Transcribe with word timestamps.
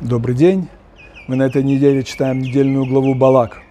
Добрый 0.00 0.36
день. 0.36 0.68
Мы 1.26 1.34
на 1.34 1.42
этой 1.42 1.64
неделе 1.64 2.04
читаем 2.04 2.38
недельную 2.38 2.86
главу 2.86 3.16
Балак. 3.16 3.62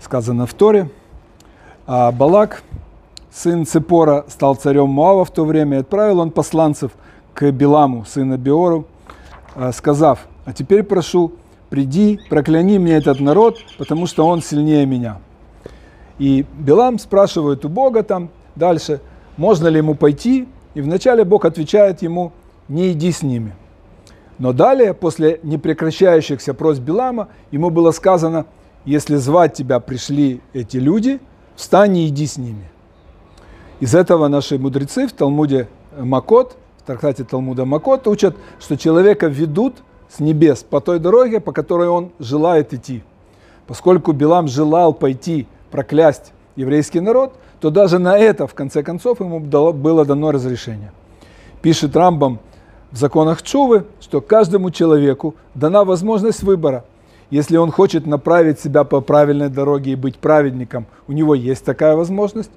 Сказано 0.00 0.46
в 0.46 0.52
Торе. 0.52 0.90
А 1.86 2.10
Балак, 2.10 2.64
сын 3.30 3.64
Цепора, 3.64 4.24
стал 4.26 4.56
царем 4.56 4.88
Моава 4.88 5.24
в 5.24 5.30
то 5.30 5.44
время. 5.44 5.76
И 5.76 5.80
отправил 5.82 6.18
он 6.18 6.32
посланцев 6.32 6.90
к 7.34 7.48
Биламу, 7.52 8.04
сына 8.04 8.36
Биору, 8.36 8.86
а, 9.54 9.70
сказав, 9.70 10.26
«А 10.44 10.52
теперь 10.52 10.82
прошу, 10.82 11.34
приди, 11.70 12.18
прокляни 12.28 12.78
мне 12.78 12.94
этот 12.94 13.20
народ, 13.20 13.58
потому 13.78 14.08
что 14.08 14.26
он 14.26 14.42
сильнее 14.42 14.86
меня». 14.86 15.20
И 16.18 16.44
Билам 16.58 16.98
спрашивает 16.98 17.64
у 17.64 17.68
Бога 17.68 18.02
там 18.02 18.28
дальше, 18.56 19.00
можно 19.36 19.68
ли 19.68 19.76
ему 19.76 19.94
пойти, 19.94 20.48
и 20.74 20.80
вначале 20.80 21.22
Бог 21.22 21.44
отвечает 21.44 22.02
ему, 22.02 22.32
не 22.66 22.90
иди 22.90 23.12
с 23.12 23.22
ними– 23.22 23.52
но 24.38 24.52
далее, 24.52 24.94
после 24.94 25.40
непрекращающихся 25.42 26.54
просьб 26.54 26.82
Билама, 26.82 27.28
ему 27.50 27.70
было 27.70 27.90
сказано, 27.92 28.46
если 28.84 29.16
звать 29.16 29.54
тебя 29.54 29.80
пришли 29.80 30.40
эти 30.52 30.76
люди, 30.76 31.20
встань 31.56 31.96
и 31.96 32.08
иди 32.08 32.26
с 32.26 32.36
ними. 32.36 32.68
Из 33.80 33.94
этого 33.94 34.28
наши 34.28 34.58
мудрецы 34.58 35.06
в 35.06 35.12
Талмуде 35.12 35.68
Макот, 35.96 36.56
в 36.78 36.86
трактате 36.86 37.24
Талмуда 37.24 37.64
Макот 37.64 38.06
учат, 38.06 38.36
что 38.60 38.76
человека 38.76 39.26
ведут 39.26 39.76
с 40.08 40.20
небес 40.20 40.62
по 40.62 40.80
той 40.80 40.98
дороге, 40.98 41.40
по 41.40 41.52
которой 41.52 41.88
он 41.88 42.10
желает 42.18 42.74
идти. 42.74 43.02
Поскольку 43.66 44.12
Билам 44.12 44.48
желал 44.48 44.92
пойти 44.92 45.46
проклясть 45.70 46.32
еврейский 46.56 47.00
народ, 47.00 47.34
то 47.60 47.70
даже 47.70 47.98
на 47.98 48.18
это, 48.18 48.46
в 48.46 48.54
конце 48.54 48.82
концов, 48.82 49.20
ему 49.20 49.40
было 49.40 50.04
дано 50.04 50.30
разрешение. 50.30 50.92
Пишет 51.62 51.96
Рамбам 51.96 52.40
в 52.94 52.96
законах 52.96 53.42
Чувы, 53.42 53.86
что 54.00 54.20
каждому 54.20 54.70
человеку 54.70 55.34
дана 55.56 55.84
возможность 55.84 56.44
выбора. 56.44 56.84
Если 57.28 57.56
он 57.56 57.72
хочет 57.72 58.06
направить 58.06 58.60
себя 58.60 58.84
по 58.84 59.00
правильной 59.00 59.48
дороге 59.48 59.92
и 59.92 59.96
быть 59.96 60.16
праведником, 60.16 60.86
у 61.08 61.12
него 61.12 61.34
есть 61.34 61.64
такая 61.64 61.96
возможность. 61.96 62.52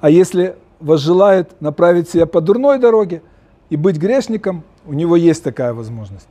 А 0.00 0.08
если 0.08 0.54
возжелает 0.78 1.60
направить 1.60 2.08
себя 2.08 2.26
по 2.26 2.40
дурной 2.40 2.78
дороге 2.78 3.22
и 3.68 3.76
быть 3.76 3.96
грешником, 3.96 4.62
у 4.86 4.92
него 4.92 5.16
есть 5.16 5.42
такая 5.42 5.74
возможность. 5.74 6.28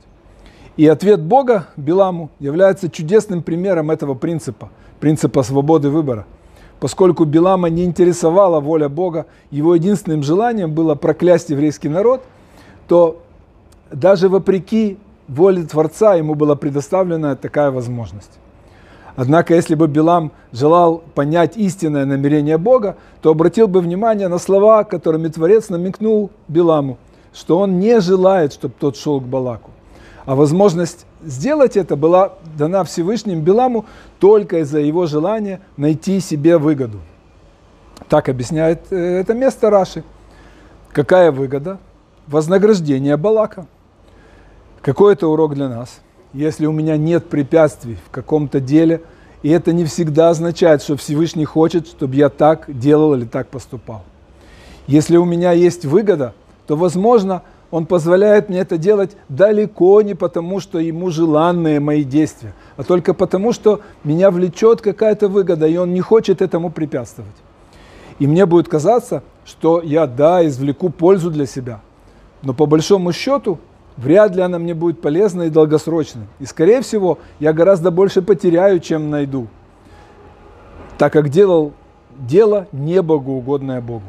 И 0.78 0.86
ответ 0.86 1.20
Бога 1.20 1.66
Биламу 1.76 2.30
является 2.40 2.88
чудесным 2.88 3.42
примером 3.42 3.90
этого 3.90 4.14
принципа, 4.14 4.70
принципа 4.98 5.42
свободы 5.42 5.90
выбора. 5.90 6.24
Поскольку 6.80 7.26
Билама 7.26 7.68
не 7.68 7.84
интересовала 7.84 8.60
воля 8.60 8.88
Бога, 8.88 9.26
его 9.50 9.74
единственным 9.74 10.22
желанием 10.22 10.72
было 10.72 10.94
проклясть 10.94 11.50
еврейский 11.50 11.90
народ, 11.90 12.22
то 12.88 13.22
даже 13.90 14.28
вопреки 14.28 14.98
воле 15.28 15.64
Творца 15.64 16.14
ему 16.14 16.34
была 16.34 16.56
предоставлена 16.56 17.36
такая 17.36 17.70
возможность. 17.70 18.32
Однако, 19.14 19.54
если 19.54 19.74
бы 19.74 19.88
Билам 19.88 20.30
желал 20.52 21.02
понять 21.14 21.56
истинное 21.56 22.04
намерение 22.04 22.58
Бога, 22.58 22.96
то 23.22 23.30
обратил 23.30 23.66
бы 23.66 23.80
внимание 23.80 24.28
на 24.28 24.38
слова, 24.38 24.84
которыми 24.84 25.28
Творец 25.28 25.70
намекнул 25.70 26.30
Биламу, 26.48 26.98
что 27.32 27.58
он 27.58 27.80
не 27.80 28.00
желает, 28.00 28.52
чтобы 28.52 28.74
тот 28.78 28.96
шел 28.96 29.20
к 29.20 29.24
Балаку. 29.24 29.70
А 30.26 30.34
возможность 30.34 31.06
сделать 31.24 31.76
это 31.78 31.96
была 31.96 32.34
дана 32.58 32.84
Всевышним 32.84 33.40
Биламу 33.40 33.86
только 34.18 34.58
из-за 34.58 34.80
его 34.80 35.06
желания 35.06 35.60
найти 35.78 36.20
себе 36.20 36.58
выгоду. 36.58 36.98
Так 38.10 38.28
объясняет 38.28 38.82
э, 38.90 38.96
это 38.96 39.32
место 39.32 39.70
Раши. 39.70 40.04
Какая 40.92 41.32
выгода? 41.32 41.78
Вознаграждение 42.26 43.16
Балака– 43.16 43.66
какой 44.86 45.14
это 45.14 45.26
урок 45.26 45.56
для 45.56 45.68
нас? 45.68 45.98
Если 46.32 46.64
у 46.64 46.70
меня 46.70 46.96
нет 46.96 47.28
препятствий 47.28 47.96
в 48.06 48.10
каком-то 48.12 48.60
деле, 48.60 49.02
и 49.42 49.50
это 49.50 49.72
не 49.72 49.84
всегда 49.84 50.30
означает, 50.30 50.80
что 50.80 50.96
Всевышний 50.96 51.44
хочет, 51.44 51.88
чтобы 51.88 52.14
я 52.14 52.28
так 52.28 52.66
делал 52.68 53.12
или 53.14 53.24
так 53.24 53.48
поступал. 53.48 54.04
Если 54.86 55.16
у 55.16 55.24
меня 55.24 55.50
есть 55.50 55.84
выгода, 55.84 56.34
то, 56.68 56.76
возможно, 56.76 57.42
он 57.72 57.86
позволяет 57.86 58.48
мне 58.48 58.60
это 58.60 58.78
делать 58.78 59.16
далеко 59.28 60.02
не 60.02 60.14
потому, 60.14 60.60
что 60.60 60.78
ему 60.78 61.10
желанные 61.10 61.80
мои 61.80 62.04
действия, 62.04 62.54
а 62.76 62.84
только 62.84 63.12
потому, 63.12 63.52
что 63.52 63.80
меня 64.04 64.30
влечет 64.30 64.82
какая-то 64.82 65.26
выгода, 65.26 65.66
и 65.66 65.76
он 65.76 65.94
не 65.94 66.00
хочет 66.00 66.40
этому 66.40 66.70
препятствовать. 66.70 67.34
И 68.20 68.28
мне 68.28 68.46
будет 68.46 68.68
казаться, 68.68 69.24
что 69.44 69.82
я, 69.82 70.06
да, 70.06 70.46
извлеку 70.46 70.90
пользу 70.90 71.32
для 71.32 71.46
себя. 71.46 71.80
Но 72.42 72.54
по 72.54 72.66
большому 72.66 73.12
счету 73.12 73.58
вряд 73.96 74.34
ли 74.34 74.42
она 74.42 74.58
мне 74.58 74.74
будет 74.74 75.00
полезна 75.00 75.42
и 75.42 75.50
долгосрочной. 75.50 76.24
И, 76.38 76.46
скорее 76.46 76.82
всего, 76.82 77.18
я 77.40 77.52
гораздо 77.52 77.90
больше 77.90 78.22
потеряю, 78.22 78.80
чем 78.80 79.10
найду, 79.10 79.48
так 80.98 81.12
как 81.12 81.28
делал 81.28 81.72
дело 82.18 82.66
не 82.72 83.02
богоугодное 83.02 83.80
Богу. 83.80 84.04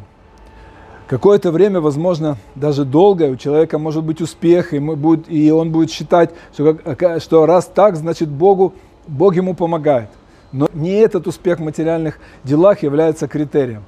Какое-то 1.08 1.52
время, 1.52 1.80
возможно, 1.80 2.38
даже 2.56 2.84
долгое, 2.84 3.32
у 3.32 3.38
человека 3.38 3.78
может 3.78 4.04
быть 4.04 4.20
успех, 4.20 4.74
и, 4.74 4.80
будет, 4.80 5.30
и 5.32 5.50
он 5.52 5.72
будет 5.72 5.90
считать, 5.90 6.32
что, 6.54 6.78
что 7.20 7.46
раз 7.46 7.66
так, 7.66 7.96
значит 7.96 8.28
Богу, 8.28 8.74
Бог 9.08 9.36
ему 9.36 9.54
помогает. 9.54 10.10
Но 10.52 10.68
не 10.74 10.92
этот 10.92 11.28
успех 11.28 11.60
в 11.60 11.64
материальных 11.64 12.20
делах 12.44 12.84
является 12.84 13.28
критерием. 13.28 13.84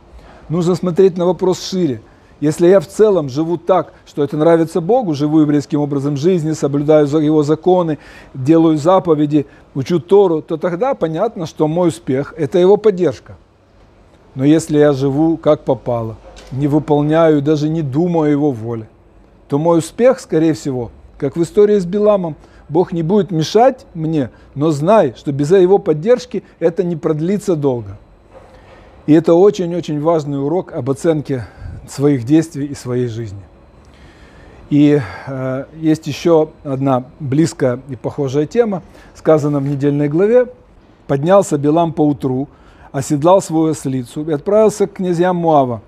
Нужно 0.47 0.75
смотреть 0.75 1.17
на 1.17 1.25
вопрос 1.25 1.61
шире. 1.61 2.01
Если 2.39 2.67
я 2.67 2.79
в 2.79 2.87
целом 2.87 3.27
живу 3.27 3.57
так, 3.57 3.93
что 4.05 4.23
это 4.23 4.37
нравится 4.37 4.79
Богу, 4.79 5.13
живу 5.13 5.41
еврейским 5.41 5.81
образом 5.81 6.15
жизни, 6.15 6.53
соблюдаю 6.53 7.05
Его 7.05 7.43
законы, 7.43 7.97
делаю 8.33 8.77
заповеди, 8.77 9.45
учу 9.75 9.99
Тору, 9.99 10.41
то 10.41 10.55
тогда 10.55 10.93
понятно, 10.93 11.45
что 11.45 11.67
мой 11.67 11.89
успех– 11.89 12.33
это 12.37 12.57
Его 12.57 12.77
поддержка. 12.77 13.35
Но 14.35 14.45
если 14.45 14.77
я 14.77 14.93
живу 14.93 15.35
как 15.35 15.65
попало, 15.65 16.15
не 16.51 16.67
выполняю, 16.67 17.41
даже 17.41 17.67
не 17.67 17.81
думаю 17.81 18.29
о 18.29 18.31
Его 18.31 18.51
воле, 18.51 18.87
то 19.49 19.57
мой 19.57 19.79
успех, 19.79 20.19
скорее 20.19 20.53
всего, 20.53 20.91
как 21.17 21.35
в 21.35 21.43
истории 21.43 21.77
с 21.77 21.85
Биламом, 21.85 22.37
Бог 22.69 22.93
не 22.93 23.03
будет 23.03 23.31
мешать 23.31 23.85
мне, 23.93 24.29
но 24.55 24.71
знай, 24.71 25.13
что 25.17 25.33
без 25.33 25.51
Его 25.51 25.77
поддержки 25.77 26.43
это 26.59 26.83
не 26.83 26.95
продлится 26.95 27.57
долго. 27.57 27.97
И 29.07 29.13
это 29.13 29.33
очень-очень 29.33 29.99
важный 29.99 30.41
урок 30.41 30.71
об 30.71 30.89
оценке 30.89 31.47
своих 31.91 32.23
действий 32.23 32.65
и 32.65 32.75
своей 32.75 33.07
жизни. 33.07 33.41
И 34.69 35.01
э, 35.27 35.65
есть 35.81 36.05
еще 36.07 36.49
одна 36.63 37.05
близкая 37.19 37.79
и 37.89 37.95
похожая 37.95 38.45
тема, 38.45 38.83
сказана 39.15 39.59
в 39.59 39.63
недельной 39.67 40.09
главе. 40.09 40.47
«Поднялся 41.07 41.57
Билам 41.57 41.91
по 41.91 42.05
утру, 42.05 42.47
оседлал 42.91 43.41
свою 43.41 43.71
ослицу 43.71 44.23
и 44.23 44.31
отправился 44.31 44.85
к 44.85 44.93
князьям 44.93 45.37
Муава. 45.37 45.81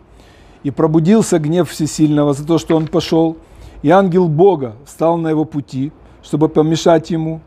И 0.63 0.71
пробудился 0.71 1.39
гнев 1.39 1.69
Всесильного 1.69 2.33
за 2.33 2.45
то, 2.45 2.57
что 2.57 2.75
он 2.75 2.87
пошел. 2.87 3.37
И 3.83 3.89
ангел 3.89 4.27
Бога 4.27 4.75
встал 4.85 5.17
на 5.17 5.29
его 5.29 5.45
пути, 5.45 5.91
чтобы 6.23 6.49
помешать 6.49 7.09
ему. 7.11 7.41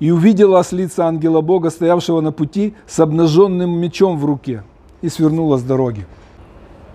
И 0.00 0.10
увидела 0.10 0.58
ослица 0.58 1.06
ангела 1.06 1.40
Бога, 1.40 1.70
стоявшего 1.70 2.20
на 2.20 2.32
пути 2.32 2.74
с 2.86 2.98
обнаженным 3.00 3.78
мечом 3.78 4.18
в 4.18 4.24
руке, 4.24 4.64
и 5.02 5.08
свернула 5.08 5.56
с 5.56 5.62
дороги. 5.62 6.06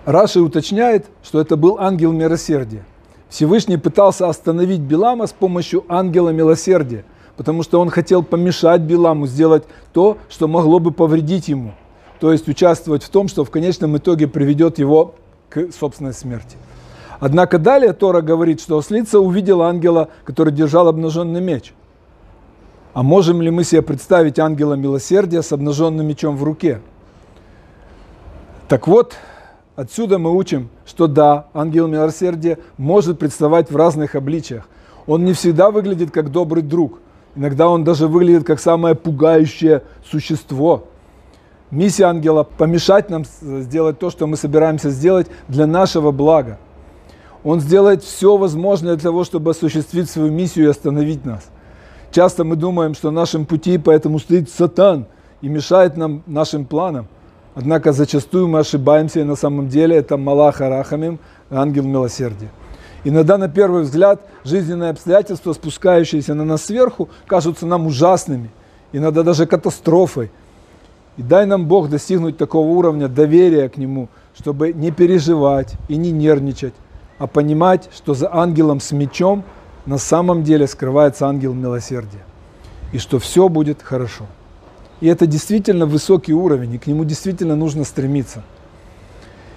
Раши 0.06 0.40
уточняет, 0.40 1.06
что 1.24 1.40
это 1.40 1.56
был 1.56 1.78
ангел 1.80 2.12
милосердия. 2.12 2.84
Всевышний 3.30 3.78
пытался 3.78 4.28
остановить 4.28 4.80
Билама 4.80 5.28
с 5.28 5.32
помощью 5.32 5.86
ангела 5.88 6.30
милосердия, 6.30 7.06
потому 7.38 7.64
что 7.64 7.80
он 7.80 7.90
хотел 7.90 8.24
помешать 8.24 8.82
Биламу 8.82 9.28
сделать 9.28 9.64
то, 9.94 10.18
что 10.30 10.48
могло 10.48 10.80
бы 10.80 10.92
повредить 10.92 11.48
ему, 11.48 11.74
то 12.20 12.32
есть 12.32 12.48
участвовать 12.48 13.04
в 13.04 13.10
том, 13.10 13.28
что 13.28 13.44
в 13.44 13.52
конечном 13.52 13.98
итоге 13.98 14.28
приведет 14.28 14.80
его 14.80 15.16
к 15.50 15.72
собственной 15.72 16.14
смерти. 16.14 16.58
Однако 17.20 17.60
далее 17.60 17.94
Тора 17.94 18.22
говорит, 18.22 18.62
что 18.62 18.78
ослица 18.78 19.20
увидела 19.20 19.68
ангела, 19.68 20.10
который 20.24 20.54
держал 20.54 20.88
обнаженный 20.88 21.42
меч. 21.42 21.74
А 22.94 23.04
можем 23.04 23.42
ли 23.42 23.52
мы 23.52 23.64
себе 23.64 23.82
представить 23.82 24.40
ангела 24.40 24.74
милосердия 24.74 25.44
с 25.44 25.52
обнаженным 25.52 26.08
мечом 26.08 26.36
в 26.36 26.44
руке? 26.44 26.82
Так 28.68 28.88
вот, 28.88 29.16
Отсюда 29.80 30.18
мы 30.20 30.36
учим, 30.36 30.68
что 30.86 31.08
да, 31.08 31.46
ангел 31.54 31.88
милосердия 31.88 32.58
может 32.78 33.18
представать 33.18 33.72
в 33.72 33.78
разных 33.78 34.14
обличиях. 34.14 34.68
Он 35.08 35.24
не 35.24 35.32
всегда 35.32 35.72
выглядит 35.72 36.12
как 36.12 36.34
добрый 36.34 36.64
друг. 36.64 37.00
Иногда 37.34 37.70
он 37.70 37.86
даже 37.86 38.10
выглядит 38.10 38.46
как 38.46 38.60
самое 38.60 38.94
пугающее 38.94 39.84
существо. 40.06 40.84
Миссия 41.72 42.08
ангела– 42.08 42.44
помешать 42.58 43.10
нам 43.10 43.24
сделать 43.42 44.00
то, 44.00 44.10
что 44.10 44.28
мы 44.28 44.36
собираемся 44.36 44.90
сделать 44.90 45.28
для 45.48 45.66
нашего 45.66 46.12
блага. 46.12 46.60
Он 47.46 47.62
сделает 47.62 48.04
все 48.04 48.36
возможное 48.36 48.96
для 48.96 49.04
того, 49.04 49.24
чтобы 49.24 49.52
осуществить 49.52 50.10
свою 50.10 50.30
миссию 50.30 50.66
и 50.66 50.72
остановить 50.72 51.24
нас. 51.24 51.46
Часто 52.12 52.44
мы 52.44 52.58
думаем, 52.58 52.96
что 52.96 53.12
на 53.12 53.22
нашем 53.22 53.46
пути 53.46 53.78
поэтому 53.78 54.20
стоит 54.20 54.50
сатан 54.50 55.06
и 55.40 55.48
мешает 55.48 55.96
нам 55.96 56.22
нашим 56.28 56.66
планам– 56.66 57.08
Однако 57.56 57.94
зачастую 57.94 58.48
мы 58.48 58.60
ошибаемся, 58.60 59.20
и 59.20 59.24
на 59.24 59.36
самом 59.36 59.70
деле 59.70 59.98
это 59.98 60.18
Малах 60.18 60.62
Арахамим, 60.62 61.20
ангел 61.50 61.84
милосердия. 61.84 62.50
Иногда 63.04 63.38
на 63.38 63.48
первый 63.48 63.84
взгляд 63.84 64.22
жизненные 64.44 64.92
обстоятельства, 64.92 65.54
спускающиеся 65.54 66.34
на 66.34 66.44
нас 66.44 66.66
сверху, 66.66 67.10
кажутся 67.28 67.66
нам 67.66 67.88
ужасными, 67.88 68.50
иногда 68.92 69.24
даже 69.24 69.46
катастрофой. 69.46 70.32
И 71.18 71.22
дай 71.22 71.46
нам 71.46 71.66
Бог 71.66 71.90
достигнуть 71.90 72.38
такого 72.38 72.68
уровня 72.68 73.08
доверия 73.08 73.68
к 73.70 73.78
Нему, 73.78 74.10
чтобы 74.38 74.74
не 74.74 74.92
переживать 74.92 75.74
и 75.88 75.98
не 75.98 76.12
нервничать, 76.12 76.74
а 77.18 77.28
понимать, 77.28 77.90
что 77.94 78.14
за 78.14 78.34
ангелом 78.34 78.80
с 78.80 78.92
мечом 78.92 79.44
на 79.86 79.98
самом 79.98 80.44
деле 80.44 80.68
скрывается 80.68 81.28
ангел 81.28 81.54
милосердия, 81.54 82.24
и 82.94 83.00
что 83.00 83.20
все 83.20 83.50
будет 83.50 83.82
хорошо. 83.82 84.26
И 85.02 85.08
это 85.08 85.26
действительно 85.28 85.86
высокий 85.86 86.34
уровень, 86.34 86.74
и 86.74 86.78
к 86.78 86.88
нему 86.88 87.06
действительно 87.06 87.56
нужно 87.56 87.84
стремиться. 87.84 88.44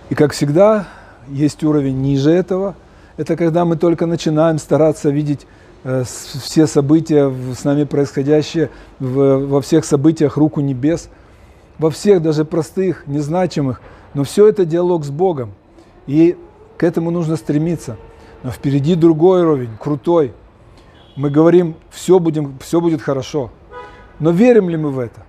И 0.09 0.15
как 0.15 0.33
всегда, 0.33 0.89
есть 1.29 1.65
уровень 1.65 2.01
ниже 2.01 2.31
этого. 2.31 2.75
Это 3.17 3.37
когда 3.37 3.65
мы 3.65 3.77
только 3.77 4.07
начинаем 4.07 4.59
стараться 4.59 5.11
видеть 5.11 5.47
э, 5.85 6.05
все 6.05 6.67
события, 6.67 7.33
с 7.55 7.65
нами 7.65 7.85
происходящие, 7.85 8.71
во 8.99 9.61
всех 9.61 9.85
событиях 9.85 10.37
руку 10.37 10.61
небес, 10.61 11.09
во 11.79 11.91
всех 11.91 12.23
даже 12.23 12.45
простых, 12.45 13.07
незначимых. 13.07 13.81
Но 14.15 14.25
все 14.25 14.47
это 14.49 14.65
диалог 14.65 15.05
с 15.05 15.11
Богом. 15.11 15.53
И 16.07 16.37
к 16.77 16.85
этому 16.85 17.11
нужно 17.11 17.37
стремиться. 17.37 17.97
Но 18.43 18.51
впереди 18.51 18.95
другой 18.95 19.43
уровень, 19.43 19.71
крутой. 19.79 20.35
Мы 21.17 21.31
говорим, 21.31 21.75
все, 21.91 22.19
будем, 22.19 22.59
все 22.61 22.81
будет 22.81 23.03
хорошо. 23.03 23.51
Но 24.19 24.31
верим 24.31 24.69
ли 24.69 24.77
мы 24.77 24.91
в 24.91 24.99
это? 24.99 25.23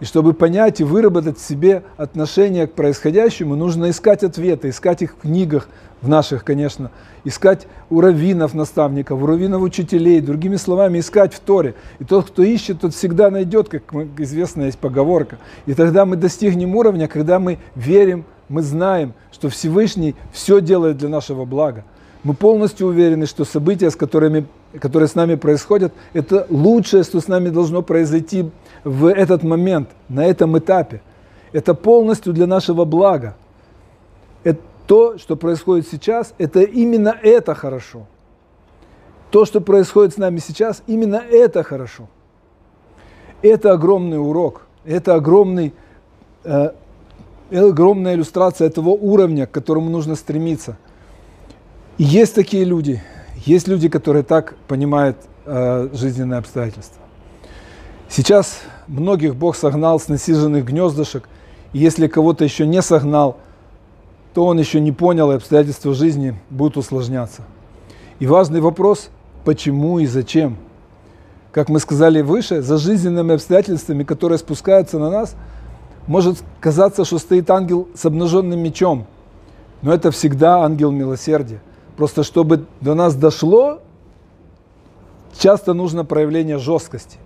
И 0.00 0.04
чтобы 0.04 0.32
понять 0.32 0.80
и 0.80 0.84
выработать 0.84 1.38
в 1.38 1.46
себе 1.46 1.84
отношение 1.96 2.66
к 2.66 2.72
происходящему, 2.72 3.54
нужно 3.54 3.90
искать 3.90 4.24
ответы, 4.24 4.70
искать 4.70 5.02
их 5.02 5.12
в 5.12 5.20
книгах, 5.22 5.68
в 6.02 6.08
наших, 6.08 6.44
конечно, 6.44 6.90
искать 7.24 7.66
у 7.88 8.00
раввинов, 8.00 8.52
наставников, 8.54 9.22
у 9.22 9.26
раввинов 9.26 9.62
учителей, 9.62 10.20
другими 10.20 10.56
словами, 10.56 10.98
искать 10.98 11.32
в 11.32 11.40
Торе. 11.40 11.74
И 11.98 12.04
тот, 12.04 12.26
кто 12.26 12.42
ищет, 12.42 12.80
тот 12.80 12.94
всегда 12.94 13.30
найдет, 13.30 13.68
как 13.68 13.82
известно 14.18 14.62
есть 14.62 14.78
поговорка. 14.78 15.38
И 15.66 15.74
тогда 15.74 16.04
мы 16.04 16.16
достигнем 16.16 16.76
уровня, 16.76 17.08
когда 17.08 17.38
мы 17.38 17.58
верим, 17.74 18.24
мы 18.48 18.62
знаем, 18.62 19.14
что 19.32 19.48
Всевышний 19.48 20.14
все 20.32 20.60
делает 20.60 20.98
для 20.98 21.08
нашего 21.08 21.44
блага. 21.46 21.84
Мы 22.24 22.32
полностью 22.32 22.86
уверены, 22.86 23.26
что 23.26 23.44
события, 23.44 23.90
с 23.90 23.96
которыми, 23.96 24.46
которые 24.80 25.08
с 25.08 25.14
нами 25.14 25.34
происходят, 25.34 25.92
это 26.14 26.46
лучшее, 26.48 27.02
что 27.02 27.20
с 27.20 27.28
нами 27.28 27.50
должно 27.50 27.82
произойти 27.82 28.50
в 28.82 29.06
этот 29.06 29.42
момент, 29.42 29.90
на 30.08 30.24
этом 30.24 30.58
этапе. 30.58 31.02
Это 31.52 31.74
полностью 31.74 32.32
для 32.32 32.46
нашего 32.46 32.86
блага. 32.86 33.36
Это 34.42 34.60
то, 34.86 35.18
что 35.18 35.36
происходит 35.36 35.86
сейчас, 35.86 36.34
это 36.38 36.62
именно 36.62 37.14
это 37.22 37.54
хорошо. 37.54 38.06
То, 39.30 39.44
что 39.44 39.60
происходит 39.60 40.14
с 40.14 40.16
нами 40.16 40.38
сейчас, 40.38 40.82
именно 40.86 41.16
это 41.16 41.62
хорошо. 41.62 42.08
Это 43.42 43.72
огромный 43.72 44.18
урок, 44.18 44.62
это 44.86 45.14
огромный, 45.14 45.74
э, 46.44 46.70
огромная 47.50 48.14
иллюстрация 48.14 48.66
этого 48.66 48.90
уровня, 48.90 49.46
к 49.46 49.50
которому 49.50 49.90
нужно 49.90 50.14
стремиться. 50.14 50.78
Есть 51.96 52.34
такие 52.34 52.64
люди, 52.64 53.00
есть 53.46 53.68
люди, 53.68 53.88
которые 53.88 54.24
так 54.24 54.56
понимают 54.66 55.16
э, 55.44 55.90
жизненные 55.92 56.38
обстоятельства. 56.38 57.00
Сейчас 58.08 58.62
многих 58.88 59.36
Бог 59.36 59.54
согнал 59.54 60.00
с 60.00 60.08
насиженных 60.08 60.64
гнездышек, 60.64 61.28
и 61.72 61.78
если 61.78 62.08
кого-то 62.08 62.42
еще 62.42 62.66
не 62.66 62.82
согнал, 62.82 63.38
то 64.34 64.44
он 64.44 64.58
еще 64.58 64.80
не 64.80 64.90
понял, 64.90 65.30
и 65.30 65.36
обстоятельства 65.36 65.94
жизни 65.94 66.34
будут 66.50 66.78
усложняться. 66.78 67.42
И 68.18 68.26
важный 68.26 68.60
вопрос, 68.60 69.10
почему 69.44 70.00
и 70.00 70.06
зачем? 70.06 70.56
Как 71.52 71.68
мы 71.68 71.78
сказали 71.78 72.22
выше, 72.22 72.60
за 72.60 72.76
жизненными 72.76 73.34
обстоятельствами, 73.34 74.02
которые 74.02 74.38
спускаются 74.38 74.98
на 74.98 75.10
нас, 75.10 75.36
может 76.08 76.42
казаться, 76.58 77.04
что 77.04 77.18
стоит 77.18 77.48
ангел 77.50 77.86
с 77.94 78.04
обнаженным 78.04 78.58
мечом, 78.58 79.06
но 79.80 79.94
это 79.94 80.10
всегда 80.10 80.64
ангел 80.64 80.90
милосердия. 80.90 81.60
Просто 81.96 82.22
чтобы 82.24 82.66
до 82.80 82.94
нас 82.94 83.14
дошло, 83.14 83.80
часто 85.38 85.74
нужно 85.74 86.04
проявление 86.04 86.58
жесткости. 86.58 87.18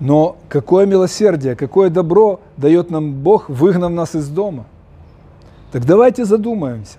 Но 0.00 0.36
какое 0.48 0.86
милосердие, 0.86 1.56
какое 1.56 1.88
добро 1.88 2.40
дает 2.56 2.90
нам 2.90 3.12
Бог, 3.14 3.48
выгнав 3.48 3.92
нас 3.92 4.14
из 4.14 4.28
дома. 4.28 4.66
Так 5.72 5.84
давайте 5.84 6.24
задумаемся. 6.24 6.98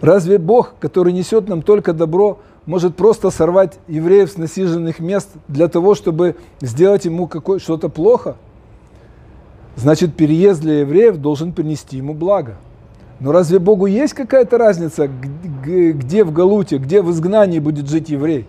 Разве 0.00 0.38
Бог, 0.38 0.74
который 0.78 1.12
несет 1.12 1.48
нам 1.48 1.62
только 1.62 1.92
добро, 1.92 2.38
может 2.66 2.96
просто 2.96 3.30
сорвать 3.30 3.78
евреев 3.88 4.30
с 4.30 4.36
насиженных 4.36 5.00
мест 5.00 5.30
для 5.48 5.68
того, 5.68 5.94
чтобы 5.94 6.36
сделать 6.60 7.06
ему 7.06 7.28
что-то 7.58 7.88
плохо? 7.88 8.36
Значит, 9.76 10.14
переезд 10.14 10.60
для 10.60 10.80
евреев 10.80 11.16
должен 11.16 11.52
принести 11.52 11.96
ему 11.96 12.12
благо. 12.12 12.56
Но 13.20 13.32
разве 13.32 13.58
Богу 13.58 13.86
есть 13.86 14.14
какая-то 14.14 14.58
разница, 14.58 15.08
где 15.64 16.24
в 16.24 16.32
Галуте, 16.32 16.78
где 16.78 17.02
в 17.02 17.10
изгнании 17.10 17.58
будет 17.58 17.88
жить 17.88 18.10
еврей? 18.10 18.46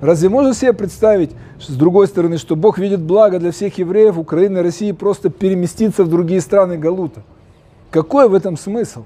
Разве 0.00 0.28
можно 0.28 0.54
себе 0.54 0.72
представить, 0.72 1.30
с 1.60 1.74
другой 1.74 2.08
стороны, 2.08 2.38
что 2.38 2.56
Бог 2.56 2.78
видит 2.78 3.00
благо 3.00 3.38
для 3.38 3.52
всех 3.52 3.78
евреев 3.78 4.18
Украины 4.18 4.58
и 4.58 4.62
России 4.62 4.92
просто 4.92 5.30
переместиться 5.30 6.04
в 6.04 6.08
другие 6.08 6.40
страны 6.40 6.76
Галута? 6.76 7.22
Какой 7.90 8.28
в 8.28 8.34
этом 8.34 8.56
смысл? 8.56 9.04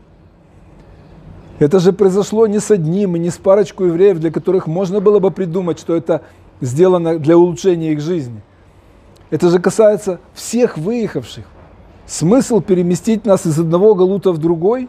Это 1.58 1.80
же 1.80 1.92
произошло 1.92 2.46
не 2.46 2.60
с 2.60 2.70
одним 2.70 3.16
и 3.16 3.18
не 3.18 3.30
с 3.30 3.36
парочкой 3.38 3.88
евреев, 3.88 4.20
для 4.20 4.30
которых 4.30 4.66
можно 4.66 5.00
было 5.00 5.18
бы 5.18 5.30
придумать, 5.30 5.78
что 5.80 5.96
это 5.96 6.22
сделано 6.60 7.18
для 7.18 7.36
улучшения 7.36 7.92
их 7.92 8.00
жизни. 8.00 8.40
Это 9.30 9.50
же 9.50 9.58
касается 9.58 10.20
всех 10.34 10.78
выехавших. 10.78 11.44
Смысл 12.06 12.60
переместить 12.60 13.24
нас 13.24 13.46
из 13.46 13.58
одного 13.58 13.94
галута 13.94 14.32
в 14.32 14.38
другой? 14.38 14.88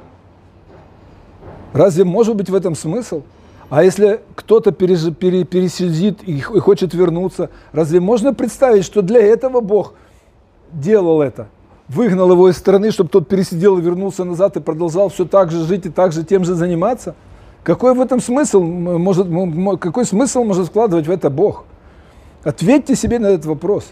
Разве 1.74 2.04
может 2.04 2.36
быть 2.36 2.50
в 2.50 2.56
этом 2.56 2.76
смысл? 2.76 3.24
А 3.70 3.84
если 3.84 4.22
кто-то 4.36 4.72
пересидит 4.72 6.24
и 6.24 6.40
хочет 6.40 6.94
вернуться, 6.94 7.50
разве 7.74 8.00
можно 8.00 8.34
представить, 8.34 8.86
что 8.86 9.02
для 9.02 9.20
этого 9.20 9.60
Бог 9.62 9.94
делал 10.72 11.22
это? 11.22 11.50
Выгнал 11.90 12.32
его 12.32 12.50
из 12.50 12.58
страны, 12.58 12.92
чтобы 12.92 13.10
тот 13.10 13.28
пересидел 13.28 13.78
и 13.78 13.82
вернулся 13.82 14.24
назад 14.24 14.56
и 14.58 14.62
продолжал 14.62 15.10
все 15.10 15.26
так 15.26 15.52
же 15.52 15.66
жить 15.66 15.86
и 15.86 15.90
так 15.90 16.12
же 16.12 16.24
тем 16.24 16.46
же 16.46 16.54
заниматься? 16.54 17.16
Какой 17.64 17.94
в 17.94 18.00
этом 18.00 18.22
смысл 18.22 18.62
может, 18.62 19.28
какой 19.80 20.06
смысл 20.06 20.44
может 20.44 20.68
вкладывать 20.68 21.08
в 21.08 21.12
это 21.12 21.30
Бог? 21.30 21.66
Ответьте 22.44 22.96
себе 22.96 23.20
на 23.20 23.28
этот 23.28 23.46
вопрос. 23.46 23.92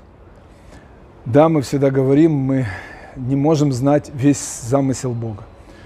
Да, 1.26 1.50
мы 1.50 1.62
всегда 1.62 1.90
говорим, 1.90 2.32
мы 2.32 2.68
не 3.16 3.36
можем 3.36 3.72
знать 3.72 4.12
весь 4.14 4.62
замысел 4.62 5.12
Бога. 5.12 5.44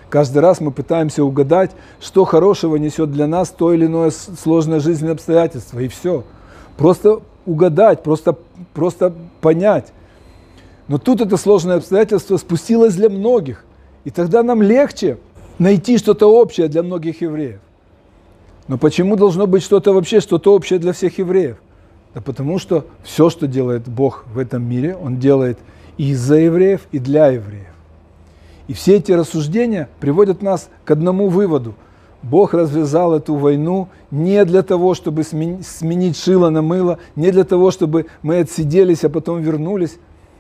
Каждый 0.09 0.39
раз 0.39 0.59
мы 0.59 0.71
пытаемся 0.71 1.23
угадать, 1.23 1.71
что 2.01 2.25
хорошего 2.25 2.77
несет 2.77 3.11
для 3.11 3.27
нас 3.27 3.49
то 3.49 3.73
или 3.73 3.85
иное 3.85 4.11
сложное 4.11 4.79
жизненное 4.79 5.13
обстоятельство, 5.13 5.79
и 5.79 5.87
все. 5.87 6.23
Просто 6.77 7.21
угадать, 7.45 8.01
просто, 8.01 8.35
просто 8.73 9.13
понять. 9.41 9.93
Но 10.87 10.97
тут 10.97 11.21
это 11.21 11.37
сложное 11.37 11.77
обстоятельство 11.77 12.37
спустилось 12.37 12.95
для 12.95 13.09
многих. 13.09 13.65
И 14.03 14.09
тогда 14.09 14.41
нам 14.41 14.63
легче 14.63 15.17
найти 15.59 15.97
что-то 15.99 16.25
общее 16.25 16.67
для 16.67 16.81
многих 16.81 17.21
евреев. 17.21 17.59
Но 18.67 18.77
почему 18.77 19.15
должно 19.15 19.45
быть 19.45 19.61
что-то 19.61 19.93
вообще, 19.93 20.19
что-то 20.19 20.53
общее 20.53 20.79
для 20.79 20.93
всех 20.93 21.19
евреев? 21.19 21.57
Да 22.13 22.21
потому 22.21 22.57
что 22.57 22.85
все, 23.03 23.29
что 23.29 23.47
делает 23.47 23.87
Бог 23.87 24.25
в 24.33 24.39
этом 24.39 24.63
мире, 24.63 24.95
Он 24.95 25.19
делает 25.19 25.59
и 25.97 26.11
из-за 26.11 26.35
евреев, 26.35 26.81
и 26.91 26.99
для 26.99 27.27
евреев. 27.27 27.67
И 28.67 28.73
все 28.73 28.97
эти 28.97 29.11
рассуждения 29.11 29.89
приводят 29.99 30.41
нас 30.41 30.69
к 30.85 30.91
одному 30.91 31.27
выводу. 31.27 31.75
Бог 32.21 32.53
развязал 32.53 33.15
эту 33.15 33.35
войну 33.35 33.87
не 34.11 34.43
для 34.45 34.61
того, 34.61 34.93
чтобы 34.93 35.23
сменить 35.23 36.17
шило 36.17 36.49
на 36.49 36.61
мыло, 36.61 36.99
не 37.15 37.31
для 37.31 37.43
того, 37.43 37.71
чтобы 37.71 38.07
мы 38.21 38.39
отсиделись, 38.39 39.03
а 39.03 39.09
потом 39.09 39.41
вернулись. 39.41 39.97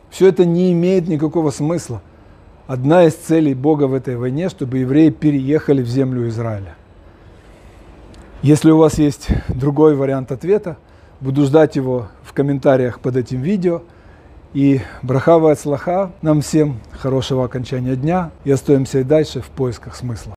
Все 0.09 0.27
это 0.27 0.45
не 0.45 0.71
имеет 0.73 1.07
никакого 1.07 1.51
смысла. 1.51 2.01
Одна 2.67 3.05
из 3.05 3.15
целей 3.15 3.53
Бога 3.53 3.85
в 3.85 3.93
этой 3.93 4.15
войне, 4.17 4.49
чтобы 4.49 4.79
евреи 4.79 5.09
переехали 5.09 5.81
в 5.81 5.87
землю 5.87 6.27
Израиля. 6.27 6.75
Если 8.41 8.71
у 8.71 8.77
вас 8.77 8.97
есть 8.99 9.27
другой 9.47 9.95
вариант 9.95 10.31
ответа, 10.31 10.77
буду 11.21 11.45
ждать 11.45 11.75
его 11.75 12.07
в 12.23 12.33
комментариях 12.33 12.99
под 12.99 13.15
этим 13.15 13.41
видео– 13.41 13.83
и 14.53 14.81
брахава 15.03 15.51
от 15.51 15.59
слаха 15.59 16.11
нам 16.21 16.41
всем 16.41 16.79
хорошего 16.91 17.45
окончания 17.45 17.95
дня 17.95 18.31
и 18.45 18.51
остаемся 18.51 18.99
и 18.99 19.03
дальше 19.03 19.41
в 19.41 19.49
поисках 19.49 19.95
смысла. 19.95 20.33